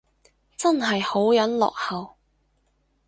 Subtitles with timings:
[0.57, 2.15] 真係好撚落後